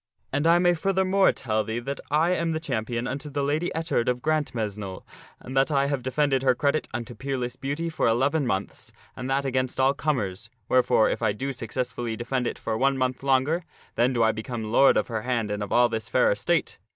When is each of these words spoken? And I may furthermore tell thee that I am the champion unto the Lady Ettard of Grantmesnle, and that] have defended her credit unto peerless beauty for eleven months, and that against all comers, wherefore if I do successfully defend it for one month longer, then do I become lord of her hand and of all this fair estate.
And 0.33 0.47
I 0.47 0.57
may 0.57 0.73
furthermore 0.73 1.31
tell 1.31 1.63
thee 1.63 1.77
that 1.77 1.99
I 2.09 2.31
am 2.31 2.53
the 2.53 2.59
champion 2.59 3.05
unto 3.05 3.29
the 3.29 3.43
Lady 3.43 3.69
Ettard 3.75 4.09
of 4.09 4.23
Grantmesnle, 4.23 5.05
and 5.39 5.55
that] 5.55 5.69
have 5.69 6.01
defended 6.01 6.41
her 6.41 6.55
credit 6.55 6.87
unto 6.91 7.13
peerless 7.13 7.55
beauty 7.55 7.87
for 7.87 8.07
eleven 8.07 8.47
months, 8.47 8.91
and 9.15 9.29
that 9.29 9.45
against 9.45 9.79
all 9.79 9.93
comers, 9.93 10.49
wherefore 10.67 11.07
if 11.11 11.21
I 11.21 11.33
do 11.33 11.53
successfully 11.53 12.15
defend 12.15 12.47
it 12.47 12.57
for 12.57 12.75
one 12.79 12.97
month 12.97 13.21
longer, 13.21 13.63
then 13.93 14.11
do 14.11 14.23
I 14.23 14.31
become 14.31 14.71
lord 14.71 14.97
of 14.97 15.07
her 15.07 15.21
hand 15.21 15.51
and 15.51 15.61
of 15.61 15.71
all 15.71 15.87
this 15.87 16.09
fair 16.09 16.31
estate. 16.31 16.79